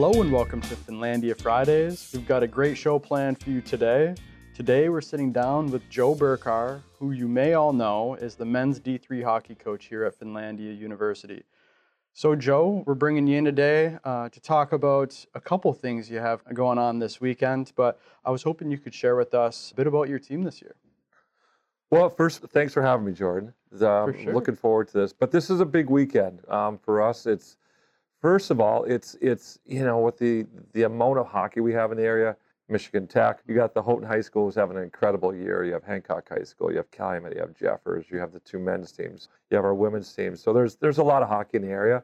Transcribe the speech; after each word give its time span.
Hello 0.00 0.22
and 0.22 0.30
welcome 0.30 0.60
to 0.60 0.76
Finlandia 0.76 1.36
Fridays. 1.36 2.10
We've 2.14 2.24
got 2.24 2.44
a 2.44 2.46
great 2.46 2.78
show 2.78 3.00
planned 3.00 3.42
for 3.42 3.50
you 3.50 3.60
today. 3.60 4.14
Today 4.54 4.88
we're 4.88 5.00
sitting 5.00 5.32
down 5.32 5.72
with 5.72 5.90
Joe 5.90 6.14
Burcar, 6.14 6.82
who 7.00 7.10
you 7.10 7.26
may 7.26 7.54
all 7.54 7.72
know 7.72 8.14
is 8.14 8.36
the 8.36 8.44
men's 8.44 8.78
D3 8.78 9.24
hockey 9.24 9.56
coach 9.56 9.86
here 9.86 10.04
at 10.04 10.16
Finlandia 10.16 10.78
University. 10.78 11.42
So, 12.12 12.36
Joe, 12.36 12.84
we're 12.86 12.94
bringing 12.94 13.26
you 13.26 13.38
in 13.38 13.44
today 13.44 13.98
uh, 14.04 14.28
to 14.28 14.38
talk 14.38 14.72
about 14.72 15.26
a 15.34 15.40
couple 15.40 15.72
things 15.72 16.08
you 16.08 16.20
have 16.20 16.44
going 16.54 16.78
on 16.78 17.00
this 17.00 17.20
weekend, 17.20 17.72
but 17.74 17.98
I 18.24 18.30
was 18.30 18.44
hoping 18.44 18.70
you 18.70 18.78
could 18.78 18.94
share 18.94 19.16
with 19.16 19.34
us 19.34 19.72
a 19.72 19.74
bit 19.74 19.88
about 19.88 20.08
your 20.08 20.20
team 20.20 20.44
this 20.44 20.62
year. 20.62 20.76
Well, 21.90 22.08
first, 22.08 22.42
thanks 22.50 22.72
for 22.72 22.82
having 22.82 23.04
me, 23.04 23.14
Jordan. 23.14 23.52
Um, 23.72 24.16
sure. 24.16 24.32
Looking 24.32 24.54
forward 24.54 24.86
to 24.90 24.98
this. 24.98 25.12
But 25.12 25.32
this 25.32 25.50
is 25.50 25.58
a 25.58 25.66
big 25.66 25.90
weekend 25.90 26.48
um, 26.48 26.78
for 26.78 27.02
us. 27.02 27.26
It's 27.26 27.56
first 28.20 28.50
of 28.50 28.60
all, 28.60 28.84
it's 28.84 29.16
it's 29.20 29.58
you 29.66 29.84
know 29.84 29.98
with 29.98 30.18
the 30.18 30.46
the 30.72 30.84
amount 30.84 31.18
of 31.18 31.26
hockey 31.26 31.60
we 31.60 31.72
have 31.72 31.92
in 31.92 31.98
the 31.98 32.04
area. 32.04 32.36
Michigan 32.70 33.06
Tech, 33.06 33.40
you 33.46 33.54
got 33.54 33.72
the 33.72 33.82
Houghton 33.82 34.06
High 34.06 34.20
School 34.20 34.44
who's 34.44 34.54
having 34.54 34.76
an 34.76 34.82
incredible 34.82 35.34
year. 35.34 35.64
You 35.64 35.72
have 35.72 35.84
Hancock 35.84 36.28
High 36.28 36.42
School, 36.42 36.70
you 36.70 36.76
have 36.76 36.90
Calumet, 36.90 37.32
you 37.34 37.40
have 37.40 37.54
Jeffers, 37.54 38.04
you 38.10 38.18
have 38.18 38.30
the 38.30 38.40
two 38.40 38.58
men's 38.58 38.92
teams, 38.92 39.28
you 39.50 39.56
have 39.56 39.64
our 39.64 39.74
women's 39.74 40.12
team. 40.12 40.36
So 40.36 40.52
there's 40.52 40.76
there's 40.76 40.98
a 40.98 41.02
lot 41.02 41.22
of 41.22 41.30
hockey 41.30 41.56
in 41.56 41.62
the 41.62 41.70
area. 41.70 42.02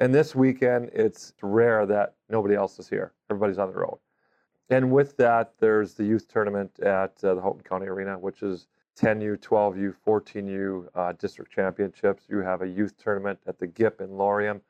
And 0.00 0.14
this 0.14 0.34
weekend, 0.34 0.90
it's 0.92 1.32
rare 1.42 1.86
that 1.86 2.14
nobody 2.28 2.54
else 2.54 2.78
is 2.78 2.88
here. 2.88 3.12
Everybody's 3.30 3.58
on 3.58 3.68
the 3.68 3.78
road. 3.78 3.98
And 4.68 4.90
with 4.90 5.16
that, 5.18 5.52
there's 5.60 5.94
the 5.94 6.04
youth 6.04 6.28
tournament 6.28 6.80
at 6.80 7.22
uh, 7.22 7.34
the 7.34 7.40
Houghton 7.40 7.62
County 7.62 7.86
Arena, 7.86 8.18
which 8.18 8.42
is 8.42 8.66
10U, 8.98 9.38
12U, 9.38 9.94
14U 10.06 10.88
uh, 10.94 11.12
district 11.12 11.52
championships. 11.52 12.24
You 12.28 12.38
have 12.38 12.62
a 12.62 12.66
youth 12.66 12.96
tournament 12.96 13.38
at 13.46 13.58
the 13.58 13.66
GIP 13.66 14.00
in 14.00 14.08
Laurium. 14.08 14.60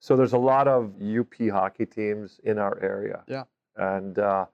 So 0.00 0.16
there's 0.16 0.32
a 0.32 0.38
lot 0.38 0.66
of 0.66 0.94
UP 1.00 1.34
hockey 1.50 1.84
teams 1.84 2.40
in 2.44 2.58
our 2.58 2.78
area. 2.82 3.22
Yeah. 3.28 3.44
And 3.76 4.18
uh, 4.18 4.46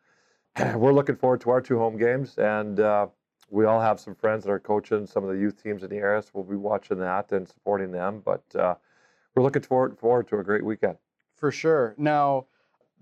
we're 0.74 0.92
looking 0.92 1.16
forward 1.16 1.40
to 1.42 1.50
our 1.50 1.60
two 1.60 1.78
home 1.78 1.96
games. 1.96 2.36
And 2.36 2.80
uh, 2.80 3.06
we 3.48 3.64
all 3.64 3.80
have 3.80 4.00
some 4.00 4.16
friends 4.16 4.44
that 4.44 4.50
are 4.50 4.58
coaching 4.58 5.06
some 5.06 5.22
of 5.22 5.30
the 5.30 5.38
youth 5.38 5.62
teams 5.62 5.84
in 5.84 5.90
the 5.90 5.96
area. 5.96 6.20
So 6.20 6.30
we'll 6.34 6.44
be 6.44 6.56
watching 6.56 6.98
that 6.98 7.30
and 7.30 7.48
supporting 7.48 7.92
them. 7.92 8.22
But 8.24 8.42
uh, 8.56 8.74
we're 9.34 9.44
looking 9.44 9.62
forward, 9.62 9.96
forward 9.98 10.26
to 10.28 10.38
a 10.38 10.42
great 10.42 10.64
weekend. 10.64 10.96
For 11.36 11.52
sure. 11.52 11.94
Now, 11.96 12.46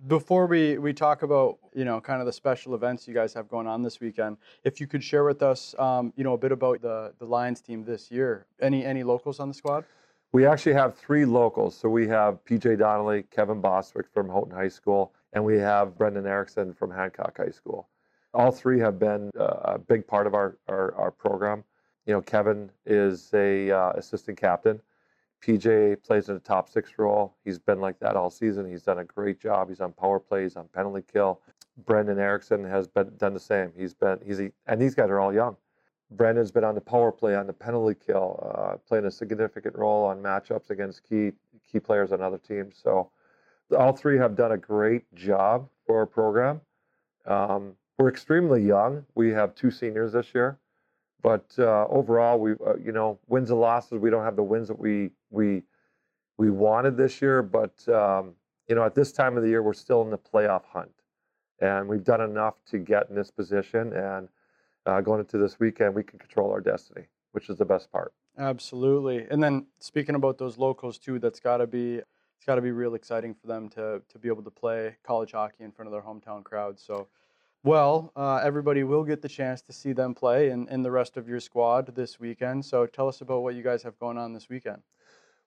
before 0.06 0.46
we, 0.46 0.76
we 0.76 0.92
talk 0.92 1.22
about 1.22 1.58
you 1.72 1.84
know 1.84 2.00
kind 2.00 2.20
of 2.20 2.26
the 2.26 2.32
special 2.32 2.74
events 2.74 3.08
you 3.08 3.14
guys 3.14 3.32
have 3.32 3.48
going 3.48 3.66
on 3.66 3.82
this 3.82 4.00
weekend, 4.00 4.36
if 4.64 4.80
you 4.80 4.86
could 4.86 5.02
share 5.02 5.24
with 5.24 5.42
us 5.42 5.74
um, 5.78 6.12
you 6.16 6.24
know 6.24 6.34
a 6.34 6.38
bit 6.38 6.52
about 6.52 6.82
the 6.82 7.14
the 7.18 7.24
Lions 7.24 7.60
team 7.60 7.84
this 7.84 8.10
year. 8.10 8.46
Any 8.60 8.84
any 8.84 9.02
locals 9.04 9.38
on 9.38 9.48
the 9.48 9.54
squad? 9.54 9.84
We 10.34 10.46
actually 10.46 10.72
have 10.72 10.96
three 10.96 11.24
locals. 11.24 11.76
So 11.76 11.88
we 11.88 12.08
have 12.08 12.44
PJ 12.44 12.80
Donnelly, 12.80 13.22
Kevin 13.30 13.62
Boswick 13.62 14.06
from 14.12 14.28
Houghton 14.28 14.52
High 14.52 14.66
School, 14.66 15.14
and 15.32 15.44
we 15.44 15.58
have 15.58 15.96
Brendan 15.96 16.26
Erickson 16.26 16.74
from 16.74 16.90
Hancock 16.90 17.36
High 17.36 17.52
School. 17.52 17.88
All 18.34 18.50
three 18.50 18.80
have 18.80 18.98
been 18.98 19.30
uh, 19.38 19.60
a 19.62 19.78
big 19.78 20.04
part 20.08 20.26
of 20.26 20.34
our, 20.34 20.58
our, 20.66 20.92
our 20.96 21.12
program. 21.12 21.62
You 22.04 22.14
know, 22.14 22.20
Kevin 22.20 22.68
is 22.84 23.30
a 23.32 23.70
uh, 23.70 23.92
assistant 23.92 24.36
captain. 24.36 24.80
PJ 25.40 26.02
plays 26.02 26.28
in 26.28 26.34
a 26.34 26.40
top 26.40 26.68
six 26.68 26.90
role. 26.98 27.36
He's 27.44 27.60
been 27.60 27.80
like 27.80 28.00
that 28.00 28.16
all 28.16 28.28
season. 28.28 28.68
He's 28.68 28.82
done 28.82 28.98
a 28.98 29.04
great 29.04 29.38
job. 29.38 29.68
He's 29.68 29.80
on 29.80 29.92
power 29.92 30.18
plays, 30.18 30.56
on 30.56 30.66
penalty 30.74 31.04
kill. 31.12 31.42
Brendan 31.86 32.18
Erickson 32.18 32.64
has 32.64 32.88
been 32.88 33.12
done 33.18 33.34
the 33.34 33.40
same. 33.40 33.70
He's 33.76 33.94
been 33.94 34.18
he's 34.26 34.40
and 34.66 34.80
these 34.80 34.96
guys 34.96 35.10
are 35.10 35.20
all 35.20 35.32
young. 35.32 35.56
Brendan's 36.10 36.52
been 36.52 36.64
on 36.64 36.74
the 36.74 36.80
power 36.80 37.10
play, 37.10 37.34
on 37.34 37.46
the 37.46 37.52
penalty 37.52 37.98
kill, 38.06 38.54
uh, 38.56 38.76
playing 38.86 39.06
a 39.06 39.10
significant 39.10 39.74
role 39.76 40.04
on 40.04 40.22
matchups 40.22 40.70
against 40.70 41.02
key 41.02 41.32
key 41.70 41.80
players 41.80 42.12
on 42.12 42.20
other 42.20 42.38
teams. 42.38 42.78
So 42.82 43.10
all 43.76 43.92
three 43.92 44.18
have 44.18 44.36
done 44.36 44.52
a 44.52 44.58
great 44.58 45.12
job 45.14 45.68
for 45.86 45.98
our 45.98 46.06
program. 46.06 46.60
Um, 47.26 47.74
we're 47.98 48.08
extremely 48.08 48.62
young. 48.62 49.04
We 49.14 49.30
have 49.30 49.54
two 49.54 49.70
seniors 49.70 50.12
this 50.12 50.34
year. 50.34 50.58
But 51.22 51.54
uh, 51.58 51.86
overall, 51.88 52.38
we 52.38 52.52
uh, 52.52 52.76
you 52.76 52.92
know 52.92 53.18
wins 53.28 53.50
and 53.50 53.58
losses. 53.58 53.98
We 53.98 54.10
don't 54.10 54.24
have 54.24 54.36
the 54.36 54.42
wins 54.42 54.68
that 54.68 54.78
we 54.78 55.10
we 55.30 55.62
we 56.36 56.50
wanted 56.50 56.98
this 56.98 57.22
year. 57.22 57.42
But 57.42 57.72
um, 57.88 58.34
you 58.68 58.74
know 58.74 58.84
at 58.84 58.94
this 58.94 59.10
time 59.10 59.38
of 59.38 59.42
the 59.42 59.48
year, 59.48 59.62
we're 59.62 59.72
still 59.72 60.02
in 60.02 60.10
the 60.10 60.18
playoff 60.18 60.64
hunt, 60.66 60.92
and 61.60 61.88
we've 61.88 62.04
done 62.04 62.20
enough 62.20 62.56
to 62.70 62.78
get 62.78 63.08
in 63.08 63.16
this 63.16 63.30
position. 63.30 63.94
And 63.94 64.28
uh, 64.86 65.00
going 65.00 65.20
into 65.20 65.38
this 65.38 65.58
weekend, 65.58 65.94
we 65.94 66.02
can 66.02 66.18
control 66.18 66.50
our 66.50 66.60
destiny, 66.60 67.06
which 67.32 67.48
is 67.48 67.58
the 67.58 67.64
best 67.64 67.90
part. 67.90 68.12
Absolutely. 68.38 69.26
And 69.30 69.42
then 69.42 69.66
speaking 69.78 70.14
about 70.14 70.38
those 70.38 70.58
locals 70.58 70.98
too, 70.98 71.18
that's 71.18 71.40
got 71.40 71.58
to 71.58 71.66
be 71.66 72.00
it's 72.36 72.46
got 72.46 72.56
to 72.56 72.62
be 72.62 72.72
real 72.72 72.94
exciting 72.94 73.34
for 73.34 73.46
them 73.46 73.68
to 73.70 74.02
to 74.08 74.18
be 74.18 74.28
able 74.28 74.42
to 74.42 74.50
play 74.50 74.96
college 75.04 75.32
hockey 75.32 75.64
in 75.64 75.72
front 75.72 75.86
of 75.86 75.92
their 75.92 76.02
hometown 76.02 76.42
crowd. 76.42 76.78
So 76.78 77.08
well, 77.62 78.12
uh, 78.14 78.36
everybody 78.44 78.84
will 78.84 79.04
get 79.04 79.22
the 79.22 79.28
chance 79.28 79.62
to 79.62 79.72
see 79.72 79.94
them 79.94 80.14
play 80.14 80.50
and, 80.50 80.68
and 80.68 80.84
the 80.84 80.90
rest 80.90 81.16
of 81.16 81.26
your 81.26 81.40
squad 81.40 81.94
this 81.94 82.20
weekend. 82.20 82.62
So 82.62 82.84
tell 82.84 83.08
us 83.08 83.22
about 83.22 83.42
what 83.42 83.54
you 83.54 83.62
guys 83.62 83.82
have 83.84 83.98
going 83.98 84.18
on 84.18 84.34
this 84.34 84.50
weekend. 84.50 84.82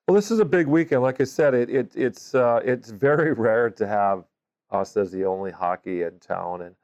Well, 0.07 0.15
this 0.15 0.31
is 0.31 0.39
a 0.39 0.45
big 0.45 0.65
weekend. 0.65 1.03
Like 1.03 1.21
I 1.21 1.25
said, 1.25 1.53
it, 1.53 1.69
it 1.69 1.91
it's 1.95 2.33
uh, 2.33 2.61
it's 2.63 2.89
very 2.89 3.33
rare 3.47 3.69
to 3.69 3.85
have 3.85 4.23
us 4.71 4.97
as 4.97 5.11
the 5.11 5.25
only 5.25 5.51
hockey 5.51 6.03
in 6.03 6.17
town, 6.19 6.61
and 6.61 6.75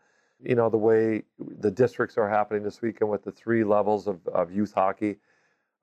you 0.44 0.56
know 0.56 0.70
the 0.70 0.78
way 0.78 1.24
the 1.40 1.72
districts 1.72 2.18
are 2.18 2.30
happening 2.30 2.64
this 2.64 2.82
weekend 2.82 3.10
with 3.10 3.24
the 3.24 3.32
three 3.32 3.64
levels 3.64 4.08
of, 4.08 4.26
of 4.28 4.52
youth 4.52 4.74
hockey. 4.74 5.18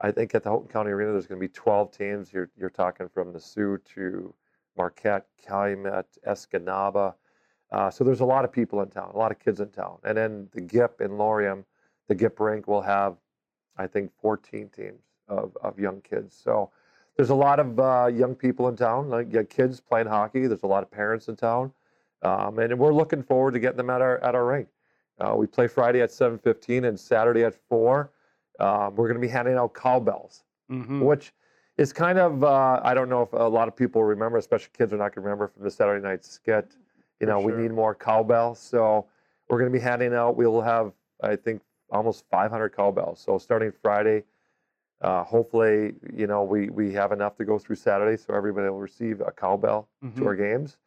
I 0.01 0.11
think 0.11 0.35
at 0.35 0.43
the 0.43 0.51
Houghton 0.51 0.69
County 0.69 0.91
Arena, 0.91 1.13
there's 1.13 1.27
going 1.27 1.41
to 1.41 1.47
be 1.47 1.53
12 1.53 1.91
teams. 1.93 2.33
You're 2.33 2.51
you're 2.57 2.71
talking 2.71 3.09
from 3.09 3.33
the 3.33 3.41
Soo 3.41 3.79
to 3.95 4.35
Marquette, 4.77 5.27
Calumet, 5.47 6.07
Escanaba. 6.27 7.15
Uh, 7.71 7.91
so 7.91 8.03
there's 8.03 8.21
a 8.21 8.25
lot 8.25 8.45
of 8.45 8.53
people 8.53 8.81
in 8.83 8.89
town, 8.89 9.11
a 9.15 9.17
lot 9.17 9.31
of 9.31 9.39
kids 9.39 9.61
in 9.61 9.69
town. 9.69 9.99
And 10.05 10.17
then 10.17 10.49
the 10.53 10.61
GIP 10.61 11.01
in 11.01 11.11
Laurium, 11.13 11.65
the 12.09 12.15
GIP 12.15 12.41
rink 12.41 12.67
will 12.67 12.83
have, 12.83 13.17
I 13.77 13.87
think, 13.87 14.11
14 14.21 14.69
teams 14.71 15.03
of, 15.29 15.57
of 15.63 15.79
young 15.79 16.01
kids. 16.01 16.37
So 16.43 16.71
there's 17.17 17.31
a 17.31 17.35
lot 17.35 17.61
of 17.61 17.79
uh, 17.79 18.07
young 18.13 18.35
people 18.35 18.69
in 18.69 18.77
town, 18.77 19.09
like 19.09 19.51
kids 19.51 19.81
playing 19.81 20.09
hockey. 20.09 20.47
There's 20.47 20.63
a 20.63 20.67
lot 20.67 20.83
of 20.83 20.91
parents 20.91 21.29
in 21.29 21.37
town, 21.37 21.73
um, 22.23 22.59
and 22.59 22.79
we're 22.79 22.93
looking 22.95 23.23
forward 23.23 23.53
to 23.53 23.61
getting 23.61 23.77
them 23.77 23.91
at 23.91 24.01
our 24.01 24.19
at 24.23 24.35
our 24.35 24.45
rink. 24.47 24.69
Uh, 25.19 25.35
we 25.37 25.47
play 25.47 25.67
Friday 25.67 26.01
at 26.01 26.11
7:15 26.11 26.85
and 26.87 26.99
Saturday 26.99 27.45
at 27.45 27.55
four. 27.69 28.11
Um, 28.59 28.95
we're 28.97 29.07
going 29.09 29.21
to 29.21 29.27
be 29.27 29.29
handing 29.29 29.57
out 29.57 29.75
cowbells, 29.75 30.45
Mm-hmm. 30.71 31.01
which 31.01 31.33
is 31.79 31.93
kind 31.93 32.19
of 32.19 32.45
uh, 32.45 32.81
I 32.83 32.95
don't 32.95 33.09
know 33.09 33.23
if 33.23 33.33
a 33.33 33.37
lot 33.37 33.69
of 33.69 33.77
people 33.77 34.05
remember, 34.05 34.39
especially 34.39 34.71
kids 34.77 34.93
are 34.93 34.97
not 34.99 35.15
going 35.15 35.23
to 35.25 35.29
remember 35.31 35.49
from 35.49 35.63
the 35.65 35.71
Saturday 35.71 36.03
night 36.07 36.25
skit. 36.25 36.77
You 37.21 37.27
know, 37.27 37.39
we 37.41 37.53
need 37.53 37.71
more 37.73 37.95
cowbells. 37.95 38.59
So 38.59 39.07
we're 39.49 39.59
going 39.59 39.71
to 39.71 39.79
be 39.79 39.83
handing 39.83 40.15
out, 40.15 40.37
we'll 40.37 40.61
have, 40.63 40.93
I 41.23 41.37
think, 41.37 41.61
almost 41.91 42.25
500 42.31 42.71
cowbells. 42.75 43.21
So 43.21 43.37
starting 43.37 43.73
Friday, 43.83 44.25
uh, 45.03 45.25
hopefully, 45.25 45.95
you 46.15 46.27
know, 46.27 46.45
we, 46.45 46.71
we 46.71 46.93
have 46.93 47.13
enough 47.13 47.37
to 47.37 47.45
go 47.45 47.59
through 47.59 47.77
Saturday 47.77 48.17
so 48.17 48.33
everybody 48.35 48.69
will 48.71 48.79
receive 48.81 49.21
a 49.21 49.31
cowbell 49.31 49.89
Mhm. 50.03 50.17
to 50.17 50.27
our 50.29 50.35
games. 50.37 50.79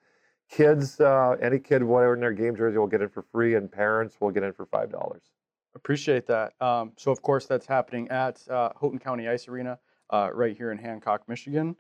Kids, 0.55 0.99
uh, 0.99 1.35
any 1.41 1.57
kid, 1.57 1.81
whatever 1.81 2.13
in 2.13 2.19
their 2.19 2.31
game 2.31 2.55
jersey 2.55 2.77
will 2.77 2.85
get 2.85 3.01
in 3.01 3.09
for 3.09 3.23
free, 3.23 3.55
and 3.55 3.71
parents 3.71 4.17
will 4.19 4.29
get 4.29 4.43
in 4.43 4.53
for 4.53 4.67
$5. 4.67 5.19
Appreciate 5.73 6.27
that. 6.27 6.53
Um, 6.61 6.91
so, 6.95 7.11
of 7.11 7.23
course, 7.23 7.47
that's 7.47 7.65
happening 7.65 8.07
at 8.09 8.47
uh, 8.47 8.69
Houghton 8.79 8.99
County 8.99 9.27
Ice 9.27 9.47
Arena 9.47 9.79
uh, 10.11 10.29
right 10.31 10.55
here 10.55 10.71
in 10.71 10.77
Hancock, 10.77 11.27
Michigan. 11.27 11.75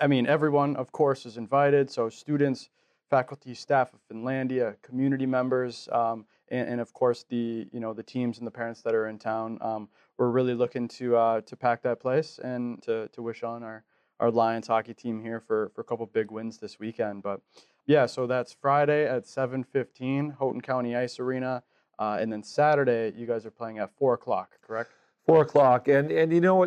I 0.00 0.06
mean, 0.06 0.26
everyone, 0.26 0.74
of 0.76 0.90
course, 0.90 1.26
is 1.26 1.36
invited. 1.36 1.90
So, 1.90 2.08
students, 2.08 2.70
faculty, 3.10 3.52
staff 3.52 3.92
of 3.92 4.00
Finlandia, 4.10 4.76
community 4.80 5.26
members, 5.26 5.86
um, 5.92 6.24
and, 6.50 6.66
and 6.66 6.80
of 6.80 6.94
course, 6.94 7.26
the 7.28 7.68
you 7.72 7.80
know 7.80 7.92
the 7.92 8.02
teams 8.02 8.38
and 8.38 8.46
the 8.46 8.50
parents 8.50 8.80
that 8.82 8.94
are 8.94 9.08
in 9.08 9.18
town. 9.18 9.58
Um, 9.60 9.86
we're 10.16 10.30
really 10.30 10.54
looking 10.54 10.88
to 10.88 11.14
uh, 11.14 11.40
to 11.42 11.56
pack 11.56 11.82
that 11.82 12.00
place 12.00 12.40
and 12.42 12.82
to, 12.84 13.08
to 13.08 13.20
wish 13.20 13.42
on 13.42 13.62
our 13.62 13.84
our 14.20 14.30
Lions 14.30 14.66
hockey 14.66 14.94
team 14.94 15.20
here 15.22 15.40
for 15.40 15.70
for 15.74 15.80
a 15.80 15.84
couple 15.84 16.06
big 16.06 16.30
wins 16.30 16.58
this 16.58 16.78
weekend. 16.78 17.22
But 17.22 17.40
yeah, 17.86 18.06
so 18.06 18.26
that's 18.26 18.52
Friday 18.52 19.06
at 19.06 19.24
7:15, 19.24 20.36
Houghton 20.38 20.60
County 20.60 20.96
Ice 20.96 21.18
Arena. 21.18 21.62
Uh, 21.98 22.18
and 22.20 22.32
then 22.32 22.42
Saturday, 22.42 23.12
you 23.16 23.26
guys 23.26 23.44
are 23.44 23.50
playing 23.50 23.78
at 23.78 23.90
four 23.96 24.14
o'clock, 24.14 24.58
correct? 24.62 24.90
Four 25.26 25.42
o'clock, 25.42 25.88
and 25.88 26.10
and 26.10 26.32
you 26.32 26.40
know? 26.40 26.64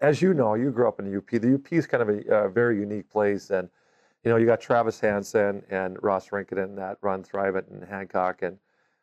As 0.00 0.22
you 0.22 0.34
know, 0.34 0.54
you 0.54 0.70
grew 0.70 0.88
up 0.88 1.00
in 1.00 1.10
the 1.10 1.18
UP. 1.18 1.28
The 1.28 1.54
UP 1.54 1.72
is 1.72 1.86
kind 1.86 2.02
of 2.02 2.08
a, 2.08 2.48
very 2.48 2.78
unique 2.78 3.10
place, 3.10 3.50
and 3.50 3.68
you 4.24 4.30
know 4.30 4.36
you 4.36 4.46
got 4.46 4.60
Travis 4.60 5.00
Hansen 5.00 5.62
and 5.70 6.02
Ross 6.02 6.28
Rinketon 6.28 6.76
that 6.76 6.98
run 7.00 7.22
Thrive 7.22 7.56
It 7.56 7.66
in 7.70 7.82
Hancock, 7.82 8.42
and 8.42 8.58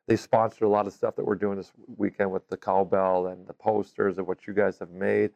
they 0.07 0.15
sponsored 0.15 0.63
a 0.63 0.67
lot 0.67 0.87
of 0.87 0.93
stuff 0.93 1.15
that 1.17 1.25
we're 1.25 1.35
doing 1.35 1.57
this 1.57 1.71
weekend 1.97 2.31
with 2.31 2.47
the 2.47 2.57
cowbell 2.57 3.27
and 3.27 3.45
the 3.45 3.53
posters 3.53 4.17
of 4.17 4.27
what 4.27 4.47
you 4.47 4.53
guys 4.53 4.79
have 4.79 4.89
made. 4.89 5.31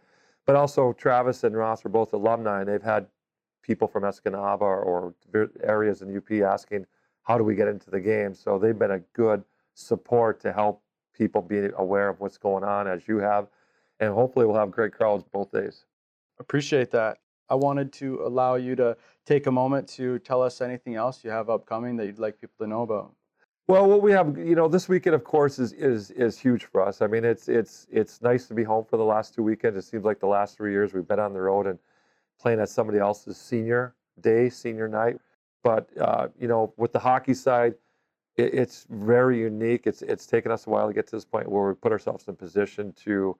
But 0.45 0.55
also, 0.55 0.93
Travis 0.93 1.43
and 1.43 1.55
Ross 1.55 1.85
are 1.85 1.89
both 1.89 2.13
alumni, 2.13 2.61
and 2.61 2.69
they've 2.69 2.81
had 2.81 3.07
people 3.61 3.87
from 3.87 4.03
Escanaba 4.03 4.61
or 4.61 5.15
areas 5.61 6.01
in 6.01 6.15
UP 6.15 6.31
asking, 6.41 6.85
"How 7.23 7.37
do 7.37 7.43
we 7.43 7.55
get 7.55 7.67
into 7.67 7.89
the 7.89 8.01
game?" 8.01 8.33
So 8.33 8.59
they've 8.59 8.77
been 8.77 8.91
a 8.91 8.99
good 9.13 9.43
support 9.73 10.39
to 10.41 10.51
help 10.51 10.83
people 11.13 11.41
be 11.41 11.69
aware 11.77 12.09
of 12.09 12.19
what's 12.19 12.37
going 12.37 12.63
on 12.63 12.87
as 12.87 13.07
you 13.07 13.17
have 13.19 13.47
and 13.99 14.13
hopefully 14.13 14.45
we'll 14.45 14.55
have 14.55 14.71
great 14.71 14.93
crowds 14.93 15.23
both 15.23 15.51
days 15.51 15.85
Appreciate 16.39 16.89
that. 16.91 17.19
I 17.49 17.55
wanted 17.55 17.93
to 17.93 18.21
allow 18.25 18.55
you 18.55 18.75
to 18.77 18.97
take 19.25 19.45
a 19.45 19.51
moment 19.51 19.87
to 19.89 20.17
tell 20.19 20.41
us 20.41 20.61
anything 20.61 20.95
else 20.95 21.23
you 21.23 21.29
have 21.29 21.49
upcoming 21.49 21.95
that 21.97 22.07
you'd 22.07 22.17
like 22.17 22.41
people 22.41 22.55
to 22.65 22.67
know 22.67 22.81
about. 22.81 23.13
Well, 23.67 23.87
what 23.87 24.01
we 24.01 24.11
have, 24.11 24.37
you 24.37 24.55
know, 24.55 24.67
this 24.67 24.89
weekend, 24.89 25.15
of 25.15 25.23
course, 25.23 25.57
is 25.57 25.71
is 25.73 26.11
is 26.11 26.37
huge 26.37 26.65
for 26.65 26.81
us. 26.85 27.01
I 27.01 27.07
mean, 27.07 27.23
it's 27.23 27.47
it's 27.47 27.87
it's 27.89 28.21
nice 28.21 28.45
to 28.47 28.53
be 28.53 28.63
home 28.63 28.83
for 28.83 28.97
the 28.97 29.05
last 29.05 29.33
two 29.33 29.43
weekends. 29.43 29.77
It 29.77 29.83
seems 29.83 30.03
like 30.03 30.19
the 30.19 30.27
last 30.27 30.57
three 30.57 30.71
years 30.71 30.93
we've 30.93 31.07
been 31.07 31.19
on 31.19 31.33
the 31.33 31.39
road 31.39 31.67
and 31.67 31.79
playing 32.41 32.59
at 32.59 32.67
somebody 32.67 32.99
else's 32.99 33.37
senior 33.37 33.95
day, 34.19 34.49
senior 34.49 34.89
night. 34.89 35.17
But 35.63 35.89
uh, 35.97 36.27
you 36.37 36.49
know, 36.49 36.73
with 36.75 36.91
the 36.91 36.99
hockey 36.99 37.33
side, 37.33 37.75
it, 38.35 38.53
it's 38.53 38.85
very 38.89 39.39
unique. 39.39 39.87
It's 39.87 40.01
it's 40.01 40.25
taken 40.27 40.51
us 40.51 40.67
a 40.67 40.69
while 40.69 40.87
to 40.87 40.93
get 40.93 41.07
to 41.07 41.15
this 41.15 41.25
point 41.25 41.49
where 41.49 41.69
we 41.69 41.73
put 41.73 41.93
ourselves 41.93 42.27
in 42.27 42.35
position 42.35 42.91
to 43.05 43.37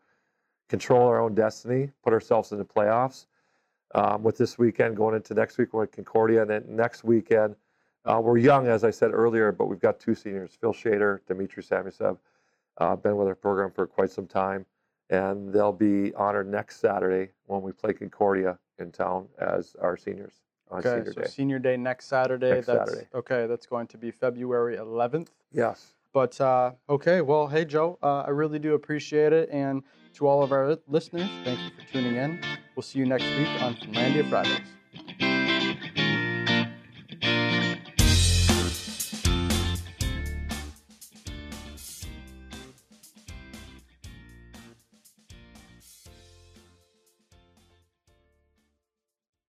control 0.70 1.06
our 1.06 1.20
own 1.20 1.36
destiny, 1.36 1.92
put 2.02 2.14
ourselves 2.14 2.54
in 2.54 2.60
the 2.60 2.66
playoffs. 2.66 3.25
Um, 3.96 4.24
with 4.24 4.38
this 4.40 4.58
weekend 4.58 4.98
going 4.98 5.16
into 5.16 5.36
next 5.36 5.60
week 5.60 5.72
with 5.74 5.92
Concordia, 5.92 6.42
and 6.42 6.50
then 6.50 6.64
next 6.68 7.04
weekend 7.04 7.56
uh, 8.05 8.19
we're 8.21 8.38
young, 8.38 8.67
as 8.67 8.83
I 8.83 8.89
said 8.91 9.11
earlier, 9.13 9.51
but 9.51 9.65
we've 9.67 9.79
got 9.79 10.00
two 10.00 10.15
seniors, 10.15 10.57
Phil 10.59 10.73
Shader, 10.73 11.19
Dmitry 11.27 11.63
Samusev, 11.63 12.17
uh, 12.77 12.95
been 12.95 13.15
with 13.17 13.27
our 13.27 13.35
program 13.35 13.71
for 13.71 13.85
quite 13.88 14.11
some 14.11 14.27
time, 14.27 14.65
and 15.09 15.53
they'll 15.53 15.71
be 15.71 16.13
honored 16.15 16.50
next 16.50 16.79
Saturday 16.79 17.31
when 17.45 17.61
we 17.61 17.71
play 17.71 17.94
Concordia 17.94 18.57
in 18.79 18.91
town 18.91 19.27
as 19.39 19.75
our 19.81 19.95
seniors 19.95 20.33
on 20.71 20.79
Okay, 20.79 20.89
senior 20.97 21.13
so 21.13 21.21
day. 21.21 21.27
senior 21.27 21.59
day 21.59 21.77
next 21.77 22.07
Saturday. 22.07 22.50
Next 22.51 22.67
that's 22.67 22.89
Saturday. 22.91 23.07
okay. 23.13 23.45
That's 23.47 23.65
going 23.67 23.88
to 23.88 23.97
be 23.97 24.11
February 24.11 24.77
11th. 24.77 25.27
Yes. 25.51 25.94
But 26.13 26.39
uh, 26.41 26.71
okay, 26.89 27.21
well, 27.21 27.47
hey 27.47 27.65
Joe, 27.65 27.97
uh, 28.03 28.21
I 28.21 28.29
really 28.29 28.59
do 28.59 28.73
appreciate 28.75 29.33
it, 29.33 29.50
and 29.51 29.81
to 30.13 30.27
all 30.27 30.44
of 30.44 30.51
our 30.51 30.77
listeners, 30.88 31.27
thank 31.44 31.59
you 31.59 31.69
for 31.75 31.91
tuning 31.91 32.15
in. 32.17 32.39
We'll 32.75 32.83
see 32.83 33.00
you 33.00 33.05
next 33.05 33.25
week 33.35 33.47
on 33.63 33.75
Finlandia 33.75 34.27
Fridays. 34.29 34.59